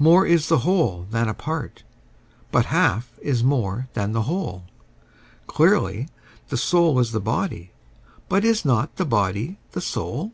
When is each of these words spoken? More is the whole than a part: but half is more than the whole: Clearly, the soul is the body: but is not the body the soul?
More 0.00 0.26
is 0.26 0.48
the 0.48 0.58
whole 0.66 1.06
than 1.12 1.28
a 1.28 1.32
part: 1.32 1.84
but 2.50 2.66
half 2.74 3.12
is 3.22 3.44
more 3.44 3.86
than 3.94 4.10
the 4.10 4.22
whole: 4.22 4.64
Clearly, 5.46 6.08
the 6.48 6.56
soul 6.56 6.98
is 6.98 7.12
the 7.12 7.20
body: 7.20 7.70
but 8.28 8.44
is 8.44 8.64
not 8.64 8.96
the 8.96 9.06
body 9.06 9.60
the 9.70 9.80
soul? 9.80 10.32